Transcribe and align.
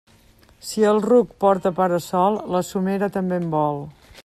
Si 0.69 0.85
el 0.91 1.01
ruc 1.03 1.35
porta 1.43 1.73
para-sol, 1.81 2.39
la 2.55 2.65
somera 2.71 3.13
també 3.19 3.41
en 3.45 3.49
vol. 3.57 3.81